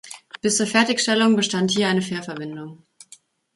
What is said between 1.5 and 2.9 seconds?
hier eine Fährverbindung.